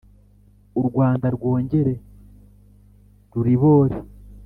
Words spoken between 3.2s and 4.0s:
ruribore